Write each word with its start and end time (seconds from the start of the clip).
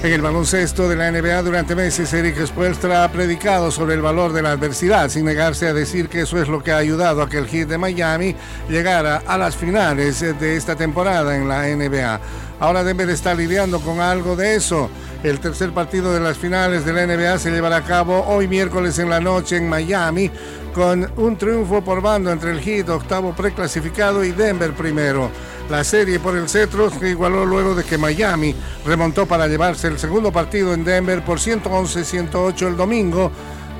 En 0.00 0.12
el 0.12 0.22
baloncesto 0.22 0.88
de 0.88 0.94
la 0.94 1.10
NBA 1.10 1.42
durante 1.42 1.74
meses, 1.74 2.12
Eric 2.12 2.46
Spoelstra 2.46 3.02
ha 3.02 3.10
predicado 3.10 3.72
sobre 3.72 3.94
el 3.94 4.00
valor 4.00 4.32
de 4.32 4.42
la 4.42 4.52
adversidad, 4.52 5.08
sin 5.08 5.24
negarse 5.24 5.66
a 5.66 5.74
decir 5.74 6.08
que 6.08 6.20
eso 6.20 6.40
es 6.40 6.46
lo 6.46 6.62
que 6.62 6.70
ha 6.70 6.76
ayudado 6.76 7.20
a 7.20 7.28
que 7.28 7.38
el 7.38 7.48
Heat 7.48 7.66
de 7.66 7.78
Miami 7.78 8.36
llegara 8.68 9.24
a 9.26 9.36
las 9.36 9.56
finales 9.56 10.20
de 10.20 10.56
esta 10.56 10.76
temporada 10.76 11.36
en 11.36 11.48
la 11.48 11.66
NBA. 11.66 12.20
Ahora 12.60 12.84
Denver 12.84 13.10
está 13.10 13.34
lidiando 13.34 13.80
con 13.80 14.00
algo 14.00 14.36
de 14.36 14.54
eso. 14.54 14.88
El 15.24 15.40
tercer 15.40 15.72
partido 15.72 16.14
de 16.14 16.20
las 16.20 16.38
finales 16.38 16.84
de 16.84 16.92
la 16.92 17.04
NBA 17.04 17.40
se 17.40 17.50
llevará 17.50 17.78
a 17.78 17.84
cabo 17.84 18.24
hoy 18.28 18.46
miércoles 18.46 19.00
en 19.00 19.10
la 19.10 19.18
noche 19.18 19.56
en 19.56 19.68
Miami 19.68 20.30
con 20.74 21.10
un 21.16 21.36
triunfo 21.36 21.82
por 21.82 22.00
bando 22.00 22.30
entre 22.30 22.50
el 22.52 22.60
Heat, 22.60 22.88
octavo 22.88 23.32
preclasificado, 23.32 24.24
y 24.24 24.32
Denver 24.32 24.72
primero. 24.72 25.30
La 25.70 25.84
serie 25.84 26.18
por 26.18 26.36
el 26.36 26.48
cetro 26.48 26.90
se 26.90 27.10
igualó 27.10 27.44
luego 27.44 27.74
de 27.74 27.84
que 27.84 27.98
Miami 27.98 28.54
remontó 28.86 29.26
para 29.26 29.46
llevarse 29.46 29.88
el 29.88 29.98
segundo 29.98 30.32
partido 30.32 30.72
en 30.72 30.84
Denver 30.84 31.24
por 31.24 31.38
111-108 31.38 32.66
el 32.66 32.76
domingo 32.76 33.30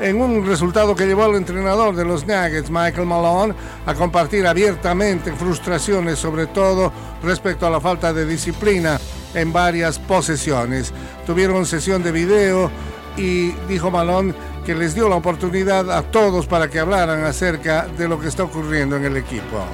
en 0.00 0.20
un 0.20 0.46
resultado 0.46 0.94
que 0.94 1.06
llevó 1.06 1.24
al 1.24 1.36
entrenador 1.36 1.94
de 1.94 2.04
los 2.04 2.26
Nuggets, 2.26 2.70
Michael 2.70 3.06
Malone, 3.06 3.54
a 3.86 3.94
compartir 3.94 4.46
abiertamente 4.46 5.32
frustraciones, 5.32 6.18
sobre 6.18 6.46
todo 6.48 6.92
respecto 7.22 7.66
a 7.66 7.70
la 7.70 7.80
falta 7.80 8.12
de 8.12 8.26
disciplina 8.26 9.00
en 9.34 9.52
varias 9.52 9.98
posesiones. 9.98 10.92
Tuvieron 11.26 11.64
sesión 11.66 12.02
de 12.02 12.12
video 12.12 12.70
y 13.16 13.52
dijo 13.68 13.90
Malone 13.90 14.34
que 14.66 14.74
les 14.74 14.96
dio 14.96 15.08
la 15.08 15.14
oportunidad 15.14 15.88
a 15.92 16.02
todos 16.02 16.46
para 16.46 16.68
que 16.68 16.80
hablaran 16.80 17.22
acerca 17.22 17.86
de 17.86 18.08
lo 18.08 18.18
que 18.18 18.26
está 18.26 18.42
ocurriendo 18.42 18.96
en 18.96 19.04
el 19.04 19.16
equipo. 19.16 19.64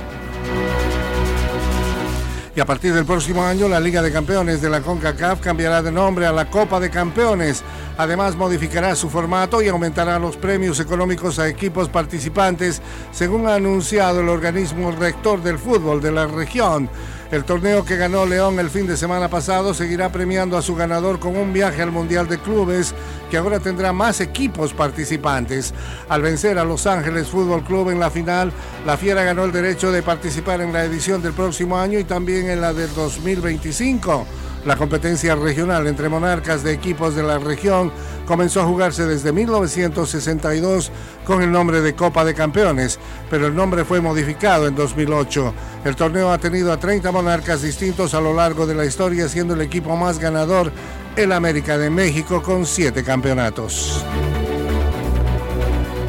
Y 2.55 2.61
a 2.61 2.67
partir 2.67 2.93
del 2.93 3.07
próximo 3.07 3.43
año, 3.43 3.67
la 3.67 3.81
Liga 3.81 4.03
de 4.03 4.13
Campeones 4.13 4.61
de 4.61 4.69
la 4.69 4.83
CONCACAF 4.83 5.41
cambiará 5.41 5.81
de 5.81 5.91
nombre 5.91 6.27
a 6.27 6.33
la 6.33 6.51
Copa 6.51 6.79
de 6.79 6.91
Campeones. 6.91 7.65
Además, 7.97 8.37
modificará 8.37 8.95
su 8.95 9.09
formato 9.09 9.63
y 9.63 9.69
aumentará 9.69 10.19
los 10.19 10.37
premios 10.37 10.79
económicos 10.79 11.39
a 11.39 11.49
equipos 11.49 11.89
participantes, 11.89 12.83
según 13.13 13.49
ha 13.49 13.55
anunciado 13.55 14.21
el 14.21 14.29
organismo 14.29 14.93
rector 14.93 15.43
del 15.43 15.59
fútbol 15.59 16.03
de 16.03 16.13
la 16.13 16.27
región. 16.27 16.91
El 17.33 17.45
torneo 17.47 17.83
que 17.83 17.97
ganó 17.97 18.27
León 18.27 18.61
el 18.61 18.69
fin 18.69 18.87
de 18.87 18.95
semana 18.95 19.31
pasado 19.31 19.73
seguirá 19.73 20.13
premiando 20.13 20.59
a 20.59 20.61
su 20.61 20.75
ganador 20.75 21.19
con 21.19 21.35
un 21.35 21.51
viaje 21.51 21.81
al 21.81 21.91
Mundial 21.91 22.29
de 22.29 22.39
Clubes, 22.39 22.95
que 23.31 23.39
ahora 23.39 23.59
tendrá 23.59 23.91
más 23.95 24.21
equipos 24.21 24.75
participantes. 24.75 25.73
Al 26.11 26.21
vencer 26.21 26.59
a 26.59 26.65
Los 26.67 26.87
Ángeles 26.87 27.29
Fútbol 27.29 27.65
Club 27.65 27.89
en 27.89 28.01
la 28.01 28.11
final, 28.11 28.53
la 28.85 28.99
Fiera 28.99 29.25
ganó 29.25 29.47
el 29.47 29.53
derecho 29.53 29.91
de 29.91 30.03
participar 30.03 30.61
en 30.61 30.75
la 30.75 30.85
edición 30.85 31.23
del 31.23 31.33
próximo 31.33 31.79
año 31.79 31.99
y 31.99 32.05
también 32.05 32.51
en 32.51 32.61
la 32.61 32.75
del 32.75 32.95
2025. 32.95 34.27
La 34.65 34.77
competencia 34.77 35.35
regional 35.35 35.89
entre 35.89 36.09
monarcas 36.09 36.63
de 36.63 36.73
equipos 36.73 37.17
de 37.17 37.25
la 37.25 37.39
región 37.39 37.91
comenzó 38.27 38.61
a 38.61 38.65
jugarse 38.65 39.07
desde 39.07 39.33
1962 39.33 40.93
con 41.25 41.43
el 41.43 41.51
nombre 41.51 41.81
de 41.81 41.95
Copa 41.95 42.25
de 42.25 42.35
Campeones, 42.35 43.01
pero 43.29 43.49
el 43.49 43.57
nombre 43.57 43.85
fue 43.85 44.01
modificado 44.01 44.69
en 44.69 44.77
2008. 44.77 45.53
El 45.85 45.97
torneo 45.97 46.31
ha 46.31 46.39
tenido 46.39 46.73
a 46.73 46.77
30 46.77 47.11
monarcas 47.11 47.63
distintos 47.63 48.15
a 48.15 48.21
lo 48.21 48.35
largo 48.35 48.65
de 48.65 48.77
la 48.77 48.85
historia, 48.85 49.29
siendo 49.29 49.55
el 49.55 49.63
equipo 49.63 49.97
más 49.97 50.21
ganador 50.21 50.71
el 51.17 51.33
América 51.33 51.77
de 51.77 51.91
México 51.91 52.41
con 52.41 52.65
siete 52.65 53.03
campeonatos. 53.03 54.05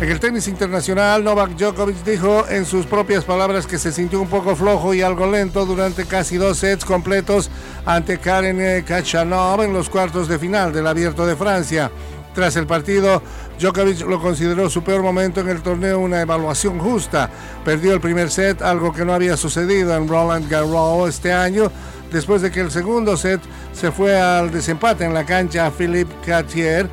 En 0.01 0.09
el 0.09 0.19
tenis 0.19 0.47
internacional, 0.49 1.23
Novak 1.23 1.51
Djokovic 1.51 2.03
dijo 2.03 2.45
en 2.49 2.65
sus 2.65 2.85
propias 2.85 3.23
palabras 3.23 3.65
que 3.65 3.77
se 3.77 3.91
sintió 3.91 4.19
un 4.19 4.27
poco 4.27 4.55
flojo 4.55 4.93
y 4.93 5.01
algo 5.01 5.31
lento 5.31 5.65
durante 5.65 6.05
casi 6.05 6.35
dos 6.35 6.57
sets 6.57 6.83
completos 6.83 7.49
ante 7.85 8.17
Karen 8.17 8.83
Kachanov 8.83 9.61
en 9.61 9.71
los 9.71 9.89
cuartos 9.89 10.27
de 10.27 10.37
final 10.37 10.73
del 10.73 10.87
Abierto 10.87 11.25
de 11.25 11.37
Francia. 11.37 11.89
Tras 12.33 12.55
el 12.57 12.67
partido, 12.67 13.21
Djokovic 13.59 14.01
lo 14.01 14.19
consideró 14.19 14.69
su 14.69 14.83
peor 14.83 15.03
momento 15.03 15.39
en 15.39 15.49
el 15.49 15.61
torneo, 15.61 15.99
una 15.99 16.21
evaluación 16.21 16.79
justa. 16.79 17.29
Perdió 17.63 17.93
el 17.93 18.01
primer 18.01 18.29
set, 18.29 18.61
algo 18.61 18.91
que 18.91 19.05
no 19.05 19.13
había 19.13 19.37
sucedido 19.37 19.95
en 19.95 20.07
Roland 20.07 20.49
Garros 20.49 21.09
este 21.09 21.31
año, 21.31 21.71
después 22.11 22.41
de 22.41 22.51
que 22.51 22.59
el 22.59 22.71
segundo 22.71 23.15
set 23.15 23.39
se 23.71 23.91
fue 23.91 24.19
al 24.19 24.51
desempate 24.51 25.05
en 25.05 25.13
la 25.13 25.25
cancha 25.25 25.67
a 25.67 25.71
Philippe 25.71 26.13
Cartier 26.25 26.89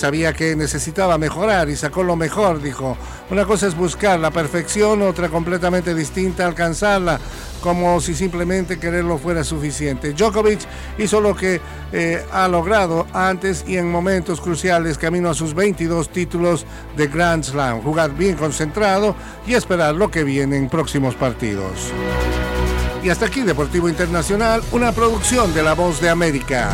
Sabía 0.00 0.32
que 0.32 0.56
necesitaba 0.56 1.18
mejorar 1.18 1.68
y 1.68 1.76
sacó 1.76 2.02
lo 2.02 2.16
mejor, 2.16 2.62
dijo. 2.62 2.96
Una 3.28 3.44
cosa 3.44 3.66
es 3.66 3.76
buscar 3.76 4.18
la 4.18 4.30
perfección, 4.30 5.02
otra 5.02 5.28
completamente 5.28 5.94
distinta, 5.94 6.46
alcanzarla, 6.46 7.20
como 7.60 8.00
si 8.00 8.14
simplemente 8.14 8.78
quererlo 8.78 9.18
fuera 9.18 9.44
suficiente. 9.44 10.14
Djokovic 10.14 10.60
hizo 10.96 11.20
lo 11.20 11.36
que 11.36 11.60
eh, 11.92 12.24
ha 12.32 12.48
logrado 12.48 13.08
antes 13.12 13.62
y 13.68 13.76
en 13.76 13.90
momentos 13.90 14.40
cruciales, 14.40 14.96
camino 14.96 15.28
a 15.28 15.34
sus 15.34 15.52
22 15.52 16.08
títulos 16.08 16.64
de 16.96 17.06
Grand 17.06 17.44
Slam. 17.44 17.82
Jugar 17.82 18.16
bien 18.16 18.36
concentrado 18.36 19.14
y 19.46 19.52
esperar 19.52 19.94
lo 19.94 20.10
que 20.10 20.24
viene 20.24 20.56
en 20.56 20.70
próximos 20.70 21.14
partidos. 21.14 21.92
Y 23.02 23.10
hasta 23.10 23.26
aquí 23.26 23.42
Deportivo 23.42 23.86
Internacional, 23.86 24.62
una 24.72 24.92
producción 24.92 25.52
de 25.52 25.62
La 25.62 25.74
Voz 25.74 26.00
de 26.00 26.08
América. 26.08 26.70